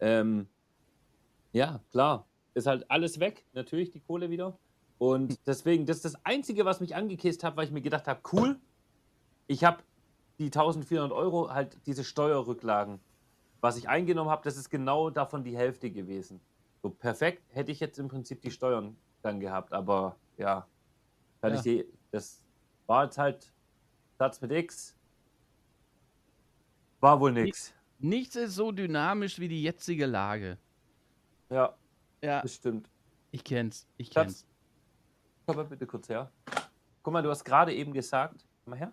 [0.00, 0.48] ähm,
[1.52, 4.58] ja, klar, ist halt alles weg, natürlich die Kohle wieder.
[4.98, 8.20] Und deswegen, das ist das Einzige, was mich angekisst hat, weil ich mir gedacht habe,
[8.32, 8.58] cool,
[9.46, 9.78] ich habe
[10.38, 13.00] die 1400 Euro, halt diese Steuerrücklagen
[13.60, 16.40] was ich eingenommen habe, das ist genau davon die Hälfte gewesen.
[16.82, 20.66] So perfekt hätte ich jetzt im Prinzip die Steuern dann gehabt, aber ja,
[21.40, 21.56] kann ja.
[21.56, 22.42] ich die, das
[22.86, 23.52] war jetzt halt
[24.18, 24.96] Satz mit X,
[27.00, 27.74] war wohl nichts.
[27.98, 30.58] Nichts ist so dynamisch wie die jetzige Lage.
[31.50, 31.74] Ja,
[32.22, 32.42] ja.
[32.42, 32.88] das stimmt.
[33.30, 34.40] Ich kenn's, ich kenn's.
[34.40, 34.46] Schatz,
[35.46, 36.30] komm mal bitte kurz her.
[37.02, 38.92] Guck mal, du hast gerade eben gesagt, komm mal her.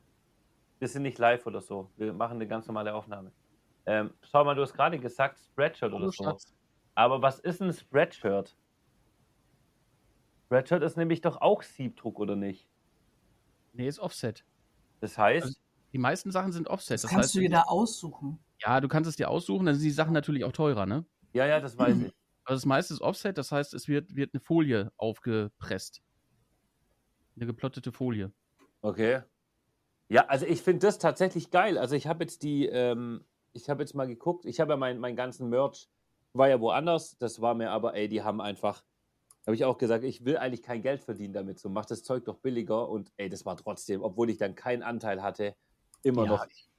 [0.79, 1.89] Wir sind nicht live oder so.
[1.97, 3.31] Wir machen eine ganz normale Aufnahme.
[3.85, 6.37] Ähm, schau mal, du hast gerade gesagt Spreadshirt oder so.
[6.95, 8.55] Aber was ist ein Spreadshirt?
[10.45, 12.67] Spreadshirt ist nämlich doch auch Siebdruck, oder nicht?
[13.73, 14.45] Nee, ist Offset.
[15.03, 15.43] Das heißt?
[15.43, 15.59] Also
[15.91, 16.93] die meisten Sachen sind Offset.
[16.93, 18.39] Das, das kannst heißt, du dir da aussuchen.
[18.59, 21.05] Ja, du kannst es dir aussuchen, dann sind die Sachen natürlich auch teurer, ne?
[21.33, 22.13] Ja, ja, das weiß ich.
[22.45, 26.01] Also das meiste ist Offset, das heißt, es wird, wird eine Folie aufgepresst.
[27.37, 28.33] Eine geplottete Folie.
[28.81, 29.21] Okay.
[30.09, 31.77] Ja, also ich finde das tatsächlich geil.
[31.77, 34.99] Also ich habe jetzt die, ähm, ich habe jetzt mal geguckt, ich habe ja meinen
[34.99, 35.87] mein ganzen Merch,
[36.33, 38.83] war ja woanders, das war mir aber, ey, die haben einfach,
[39.45, 42.25] habe ich auch gesagt, ich will eigentlich kein Geld verdienen damit, so macht das Zeug
[42.25, 45.55] doch billiger und ey, das war trotzdem, obwohl ich dann keinen Anteil hatte,
[46.03, 46.47] immer ja, noch.
[46.47, 46.69] Ich,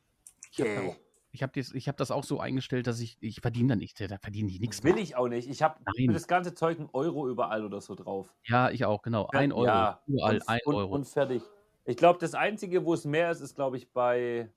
[0.52, 4.18] ich habe hab, hab das auch so eingestellt, dass ich, ich verdiene da nicht, da
[4.18, 4.82] verdiene ich nichts.
[4.84, 5.48] Will ich auch nicht.
[5.48, 8.32] Ich habe für das ganze Zeug einen Euro überall oder so drauf.
[8.44, 9.28] Ja, ich auch, genau.
[9.32, 9.66] Ein Euro.
[9.66, 10.84] Ja, überall, und, ein Euro.
[10.84, 11.42] Und, und fertig.
[11.84, 14.50] Ich glaube, das Einzige, wo es mehr ist, ist, glaube ich, bei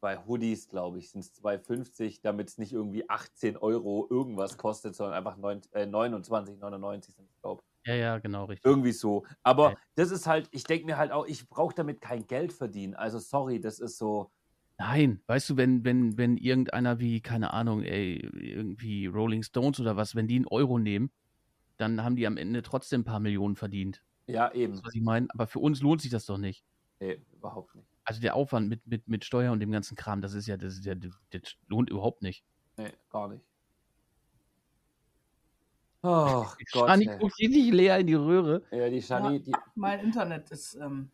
[0.00, 4.94] bei Hoodies, glaube ich, sind es 2,50, damit es nicht irgendwie 18 Euro irgendwas kostet,
[4.94, 5.36] sondern einfach
[5.72, 7.88] äh, 29,99 sind es, glaube ich.
[7.88, 8.64] Ja, ja, genau, richtig.
[8.64, 9.24] Irgendwie so.
[9.42, 9.76] Aber ja.
[9.94, 12.94] das ist halt, ich denke mir halt auch, ich brauche damit kein Geld verdienen.
[12.94, 14.30] Also sorry, das ist so.
[14.78, 19.96] Nein, weißt du, wenn, wenn, wenn irgendeiner wie, keine Ahnung, ey, irgendwie Rolling Stones oder
[19.96, 21.10] was, wenn die einen Euro nehmen,
[21.78, 24.02] dann haben die am Ende trotzdem ein paar Millionen verdient.
[24.26, 24.74] Ja, eben.
[24.74, 25.28] Das, was ich meine.
[25.30, 26.64] Aber für uns lohnt sich das doch nicht.
[27.00, 27.95] Nee, überhaupt nicht.
[28.06, 30.74] Also der Aufwand mit, mit, mit Steuer und dem ganzen Kram, das ist ja, das
[30.74, 32.44] ist ja, das, das lohnt überhaupt nicht.
[32.76, 33.44] Nee, gar nicht.
[36.02, 36.88] Oh Gott.
[36.88, 38.62] Shani guckt richtig leer in die Röhre.
[38.70, 39.42] Ja, die Shani.
[39.44, 41.10] Ja, mein Internet ist ähm,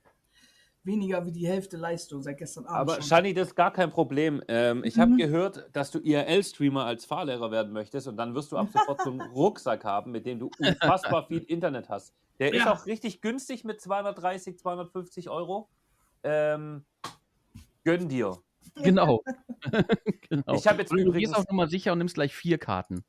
[0.85, 2.79] weniger wie die Hälfte Leistung seit gestern Abend.
[2.79, 3.05] Aber schon.
[3.05, 4.43] Shani, das ist gar kein Problem.
[4.49, 5.01] Ähm, ich mhm.
[5.01, 9.01] habe gehört, dass du IRL-Streamer als Fahrlehrer werden möchtest und dann wirst du ab sofort
[9.01, 12.13] so einen Rucksack haben, mit dem du unfassbar viel Internet hast.
[12.39, 12.61] Der ja.
[12.61, 15.71] ist auch richtig günstig mit 230, 250 Euro
[16.23, 16.85] ähm,
[17.85, 18.39] gönn dir.
[18.77, 19.23] Genau.
[20.29, 20.55] genau.
[20.55, 23.05] Ich habe jetzt und du übrigens, gehst auch nochmal sicher und nimmst gleich vier Karten.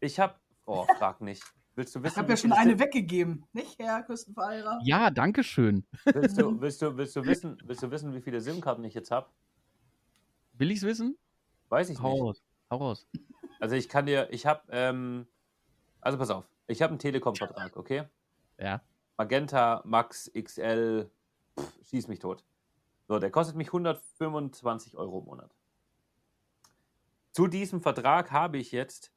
[0.00, 0.34] Ich habe,
[0.66, 1.42] oh, frag nicht.
[1.74, 2.12] Willst du wissen?
[2.12, 4.80] Ich habe ja schon eine weggegeben, nicht, Herr Küstenverheirer?
[4.82, 5.86] Ja, danke schön.
[6.04, 9.10] Willst du, willst du, willst du, wissen, willst du wissen, wie viele SIM-Karten ich jetzt
[9.10, 9.28] habe?
[10.54, 11.16] Will ich es wissen?
[11.68, 12.22] Weiß ich Hau nicht.
[12.22, 12.42] Raus.
[12.70, 13.08] Hau raus.
[13.60, 15.26] Also ich kann dir, ich habe, ähm,
[16.00, 18.04] also pass auf, ich habe einen Telekom-Vertrag, okay?
[18.58, 18.82] Ja.
[19.16, 21.10] Magenta, Max, XL,
[21.58, 22.44] pff, schieß mich tot.
[23.10, 25.52] So, der kostet mich 125 Euro im Monat.
[27.32, 29.12] Zu diesem Vertrag habe ich jetzt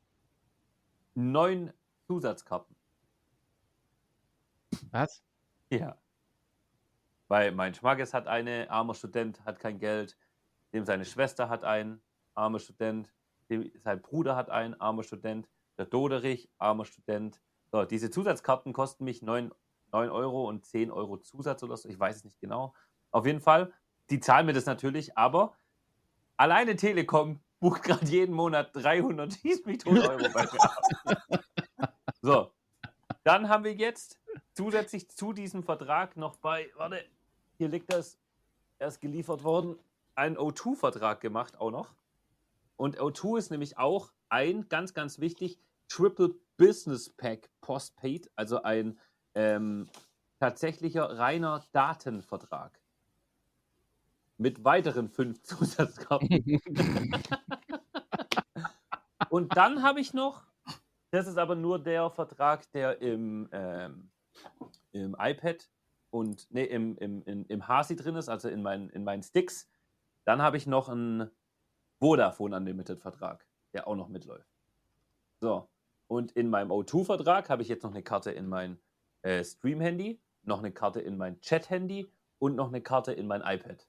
[1.13, 1.71] neun
[2.07, 2.75] Zusatzkarten.
[4.89, 5.23] Was?
[5.69, 5.95] Ja.
[7.27, 10.17] Weil mein Schmackes hat eine, armer Student hat kein Geld,
[10.73, 12.01] dem seine Schwester hat einen,
[12.33, 13.13] armer Student,
[13.51, 17.39] dem, sein Bruder hat einen, armer Student, der Doderich, armer Student.
[17.71, 19.53] So, diese Zusatzkarten kosten mich 9,
[19.91, 22.73] 9 Euro und 10 Euro Zusatz oder so, ich weiß es nicht genau.
[23.11, 23.71] Auf jeden Fall
[24.09, 25.55] die zahlen mir das natürlich, aber
[26.37, 29.39] alleine Telekom bucht gerade jeden Monat 300
[29.85, 31.39] Euro bei mir
[32.21, 32.51] So,
[33.23, 34.19] dann haben wir jetzt
[34.53, 37.03] zusätzlich zu diesem Vertrag noch bei, warte,
[37.57, 38.17] hier liegt das,
[38.79, 39.77] erst geliefert worden,
[40.15, 41.95] einen O2-Vertrag gemacht auch noch.
[42.75, 48.99] Und O2 ist nämlich auch ein, ganz, ganz wichtig, Triple Business Pack Postpaid, also ein
[49.35, 49.87] ähm,
[50.39, 52.82] tatsächlicher reiner Datenvertrag.
[54.43, 56.59] Mit weiteren fünf Zusatzkarten.
[59.29, 60.43] Und dann habe ich noch,
[61.11, 64.11] das ist aber nur der Vertrag, der im, ähm,
[64.91, 65.69] im iPad
[66.09, 69.69] und nee, im, im, im, im Hasi drin ist, also in, mein, in meinen Sticks.
[70.25, 71.31] Dann habe ich noch einen
[71.99, 74.49] Vodafone Unlimited Vertrag, der auch noch mitläuft.
[75.39, 75.69] So,
[76.07, 78.77] und in meinem O2-Vertrag habe ich jetzt noch eine Karte in mein
[79.21, 83.87] äh, Stream-Handy, noch eine Karte in mein Chat-Handy und noch eine Karte in mein iPad.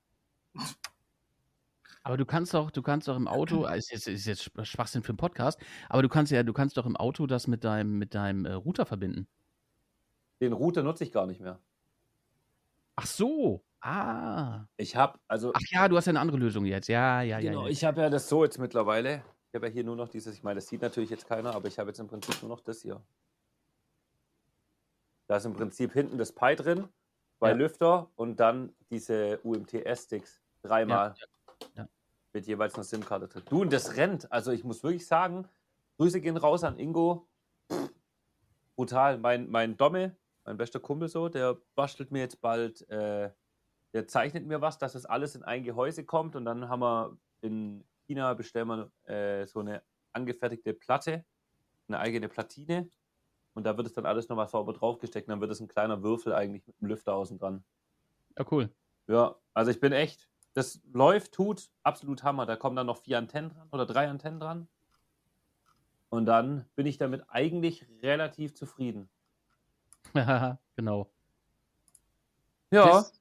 [2.02, 5.10] Aber du kannst doch, du kannst doch im Auto, ist jetzt, ist jetzt Schwachsinn für
[5.10, 8.14] einen Podcast, aber du kannst ja, du kannst doch im Auto das mit deinem, mit
[8.14, 9.26] deinem äh, Router verbinden.
[10.40, 11.58] Den Router nutze ich gar nicht mehr.
[12.96, 13.64] Ach so.
[13.80, 14.66] Ah.
[14.76, 15.52] Ich habe, also.
[15.54, 16.88] Ach ja, du hast ja eine andere Lösung jetzt.
[16.88, 17.66] Ja, ja, genau, ja.
[17.66, 17.72] ja.
[17.72, 19.22] ich habe ja das so jetzt mittlerweile.
[19.48, 21.68] Ich habe ja hier nur noch dieses, ich meine, das sieht natürlich jetzt keiner, aber
[21.68, 23.00] ich habe jetzt im Prinzip nur noch das hier.
[25.26, 26.88] Da ist im Prinzip hinten das Pi drin,
[27.38, 27.54] zwei Ja.
[27.54, 30.43] Lüfter und dann diese UMTS-Sticks.
[30.64, 31.14] Dreimal.
[31.60, 31.88] Ja, ja.
[32.32, 33.42] Mit jeweils einer SIM-Karte drin.
[33.48, 34.30] Du, und das rennt.
[34.32, 35.46] Also ich muss wirklich sagen,
[35.98, 37.28] Grüße gehen raus an Ingo.
[37.70, 37.90] Pff,
[38.74, 39.18] brutal.
[39.18, 43.30] Mein, mein Domme, mein bester Kumpel so, der bastelt mir jetzt bald, äh,
[43.92, 47.16] der zeichnet mir was, dass das alles in ein Gehäuse kommt und dann haben wir
[47.42, 51.24] in China bestellen wir äh, so eine angefertigte Platte,
[51.88, 52.88] eine eigene Platine
[53.52, 56.02] und da wird es dann alles nochmal sauber draufgesteckt und dann wird es ein kleiner
[56.02, 57.64] Würfel eigentlich mit einem Lüfter außen dran.
[58.36, 58.74] Ja, cool.
[59.06, 62.46] Ja, also ich bin echt, das läuft, tut, absolut Hammer.
[62.46, 64.68] Da kommen dann noch vier Antennen dran oder drei Antennen dran.
[66.08, 69.08] Und dann bin ich damit eigentlich relativ zufrieden.
[70.76, 71.10] genau.
[72.70, 73.12] Ja, Bis,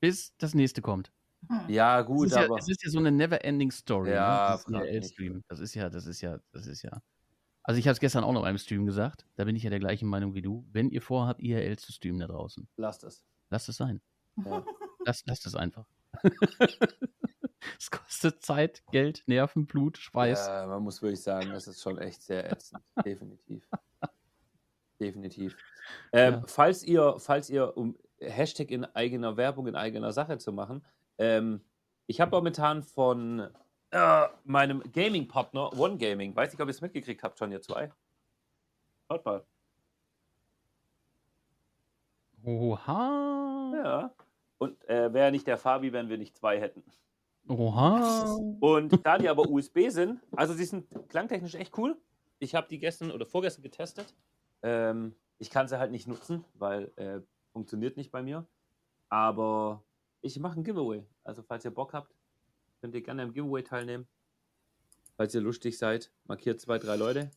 [0.00, 1.10] bis das nächste kommt.
[1.48, 1.68] Hm.
[1.68, 4.10] ja Es gut, ist ja, aber es ist ja so eine never-ending Story.
[4.10, 4.52] Ja, ne?
[4.52, 4.80] Das nicht.
[4.80, 5.44] IRL-Stream.
[5.48, 7.00] Das ist ja, das ist ja, das ist ja.
[7.62, 9.26] Also ich habe es gestern auch noch in einem Stream gesagt.
[9.36, 10.66] Da bin ich ja der gleichen Meinung wie du.
[10.72, 13.24] Wenn ihr vorhabt, IRL zu streamen da draußen, lasst es.
[13.50, 14.00] lasst es sein.
[14.44, 14.64] Ja.
[15.04, 15.86] Lasst, lasst es einfach.
[17.78, 20.46] es kostet Zeit, Geld, Nerven, Blut, Schweiß.
[20.46, 22.82] Ja, man muss wirklich sagen, das ist schon echt sehr ätzend.
[23.04, 23.68] Definitiv.
[25.00, 25.56] Definitiv.
[26.12, 26.42] Ähm, Ja.
[26.46, 30.84] falls ihr, falls ihr, um Hashtag in eigener Werbung, in eigener Sache zu machen,
[31.18, 31.60] ähm,
[32.06, 33.48] ich habe momentan von
[33.90, 37.90] äh, meinem Gaming-Partner One Gaming, weiß nicht, ob ihr es mitgekriegt habt, schon ihr zwei.
[39.08, 39.44] Schaut mal.
[42.44, 43.72] Oha.
[43.74, 44.10] Ja.
[44.58, 46.82] Und äh, wäre nicht der Fabi, wenn wir nicht zwei hätten.
[47.48, 48.36] Oha.
[48.60, 51.96] Und da die aber USB sind, also sie sind klangtechnisch echt cool.
[52.38, 54.14] Ich habe die gestern oder vorgestern getestet.
[54.62, 57.20] Ähm, ich kann sie halt nicht nutzen, weil äh,
[57.52, 58.46] funktioniert nicht bei mir.
[59.08, 59.82] Aber
[60.20, 61.04] ich mache ein Giveaway.
[61.24, 62.14] Also falls ihr Bock habt,
[62.80, 64.06] könnt ihr gerne am Giveaway teilnehmen.
[65.16, 67.30] Falls ihr lustig seid, markiert zwei, drei Leute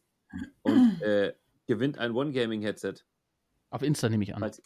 [0.61, 1.33] und äh,
[1.67, 2.95] gewinnt ein One Gaming Headset.
[3.69, 4.39] Auf Insta nehme ich an.
[4.39, 4.61] Falls,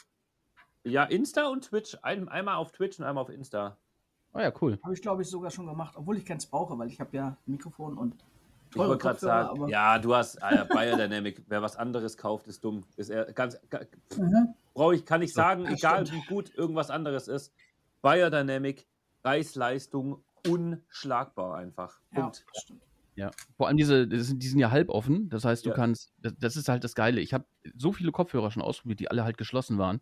[0.86, 1.98] ja, Insta und Twitch.
[2.02, 3.78] Ein, einmal auf Twitch und einmal auf Insta.
[4.34, 4.80] Oh ja, cool.
[4.84, 7.38] Habe ich, glaube ich, sogar schon gemacht, obwohl ich keins brauche, weil ich habe ja
[7.46, 8.16] Mikrofon und
[8.70, 11.44] Ich wollte gerade sagen, aber- ja, du hast äh, Biodynamic.
[11.48, 12.84] Wer was anderes kauft, ist dumm.
[12.98, 13.82] Ist er ganz, ga-
[14.18, 14.54] Mhm.
[14.74, 16.24] brauche ich, kann ich sagen, Ja, egal stimmt.
[16.24, 17.54] wie gut irgendwas anderes ist.
[18.02, 18.86] Biodynamic,
[19.24, 22.00] Preis-Leistung, unschlagbar einfach.
[22.12, 22.46] Ja, Punkt.
[22.54, 22.82] das stimmt.
[23.16, 25.30] Ja, vor allem diese, die sind ja halboffen.
[25.30, 25.76] Das heißt, du Ja.
[25.76, 27.22] kannst, das, das ist halt das Geile.
[27.22, 27.46] Ich habe
[27.78, 30.02] so viele Kopfhörer schon ausprobiert, die alle halt geschlossen waren.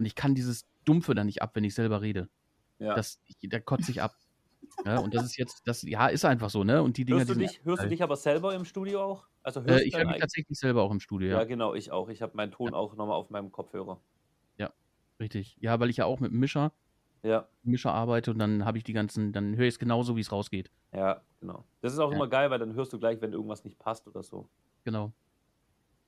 [0.00, 2.28] Und ich kann dieses Dumpfe da nicht ab, wenn ich selber rede.
[2.78, 2.94] Ja.
[2.94, 4.14] Das, ich, da kotze ich ab.
[4.86, 6.82] Ja, und das ist jetzt, das, ja, ist einfach so, ne?
[6.82, 7.88] Und die Dinger, hörst du, dich, hörst du geil.
[7.90, 9.26] dich aber selber im Studio auch?
[9.42, 11.44] Also Äh, hörst ich du höre mich tatsächlich selber auch im Studio, Ja, ja.
[11.44, 12.08] genau, ich auch.
[12.08, 14.00] Ich habe meinen Ton auch nochmal auf meinem Kopfhörer.
[15.20, 15.56] Richtig.
[15.60, 16.72] Ja, weil ich ja auch mit dem Mischer,
[17.22, 20.20] Ja, Mischer arbeite und dann habe ich die ganzen, dann höre ich es genauso, wie
[20.22, 20.70] es rausgeht.
[20.94, 21.64] ja, genau.
[21.82, 22.16] Das ist auch Ja.
[22.16, 24.48] immer geil, weil dann hörst du gleich, wenn irgendwas nicht passt oder so.
[24.84, 25.12] Genau.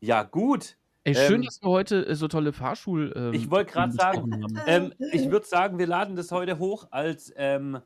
[0.00, 0.78] Ja, gut.
[1.04, 3.12] Ey, schön, Ähm, dass wir heute äh, so tolle Fahrschul.
[3.16, 4.54] Ähm, Ich wollte gerade sagen.
[4.66, 7.80] Ähm, ich würde sagen, wir laden das heute hoch als ähm,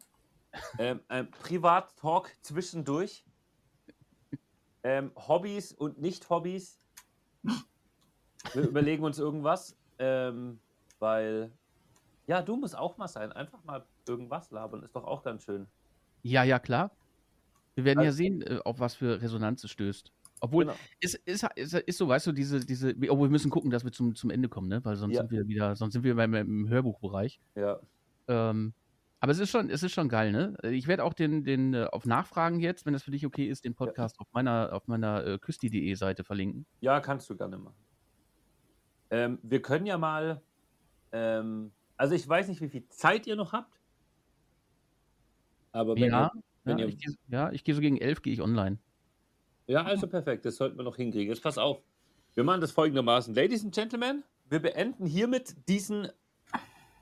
[0.79, 3.25] ähm, ähm, Privat-Talk zwischendurch.
[4.83, 6.79] Ähm, Hobbys und Nicht-Hobbys.
[8.53, 10.61] Wir überlegen uns irgendwas, ähm,
[10.99, 11.51] weil,
[12.27, 13.33] ja, du musst auch mal sein.
[13.33, 15.67] Einfach mal irgendwas labern, ist doch auch ganz schön.
[16.23, 16.91] Ja, ja, klar.
[17.75, 20.13] Wir werden ja Also- sehen, äh, auf was für Resonanz es stößt.
[20.41, 20.81] Obwohl, Genau.
[21.01, 23.93] ist, ist, ist, ist so, weißt du, diese, diese, obwohl wir müssen gucken, dass wir
[23.93, 24.85] zum, zum Ende kommen, ne?
[24.85, 25.19] Weil sonst Ja.
[25.19, 27.41] sind wir wieder, sonst sind wir beim, im Hörbuchbereich.
[27.55, 27.81] Ja,
[28.29, 28.75] Ähm,
[29.21, 30.57] aber es ist schon, es ist schon geil, ne?
[30.65, 33.65] Ich werde auch den, den, äh, auf Nachfragen jetzt, wenn das für dich okay ist,
[33.65, 36.67] den Podcast auf meiner, auf meiner äh, küsti.de Seite verlinken.
[36.81, 37.87] ja, kannst du gerne machen.
[39.11, 40.43] Ähm, wir können ja mal,
[41.13, 43.81] ähm, also ich weiß nicht, wie viel Zeit ihr noch habt.
[45.73, 46.33] Aber wenn Ja, ihr,
[46.65, 48.79] wenn ja, ihr ich ja, ich gehe so gegen elf, gehe ich online.
[49.67, 50.45] Ja, also perfekt.
[50.45, 51.33] Das sollten wir noch hinkriegen.
[51.33, 51.83] Jetzt pass auf.
[52.35, 53.35] Wir machen das folgendermaßen.
[53.35, 56.09] Ladies and Gentlemen, wir beenden hiermit diesen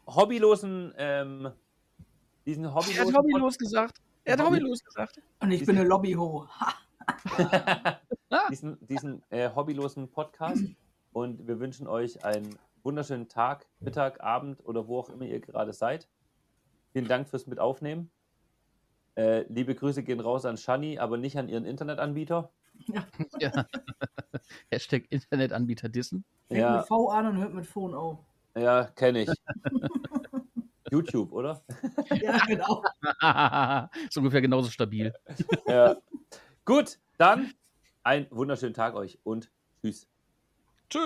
[0.07, 1.51] hobbylosen, ähm,
[2.47, 4.01] diesen Er hat hobbylosen hobbylos gesagt.
[4.25, 5.21] Er hat Hobby- hobbylos gesagt.
[5.41, 6.47] Und ich bin eine Lobbyho.
[8.51, 10.65] Diesen, diesen äh, hobbylosen Podcast.
[11.13, 15.73] Und wir wünschen euch einen wunderschönen Tag, Mittag, Abend oder wo auch immer ihr gerade
[15.73, 16.09] seid.
[16.93, 18.11] Vielen Dank fürs Mitaufnehmen.
[19.17, 22.51] Äh, liebe Grüße gehen raus an Shani, aber nicht an ihren Internetanbieter.
[22.87, 23.07] Ja.
[24.71, 26.25] Hashtag Internetanbieter dissen.
[26.49, 28.19] Fängt Ja, mit V an und hört mit Phone auf.
[28.57, 29.31] ja kenne ich.
[30.91, 31.61] YouTube, oder?
[32.11, 32.83] Ja, genau.
[34.07, 35.13] ist ungefähr genauso stabil.
[35.67, 35.97] Ja.
[36.65, 37.53] Gut, dann
[38.05, 39.51] einen wunderschönen Tag euch und
[39.83, 40.07] tschüss.
[40.91, 41.01] Tschö.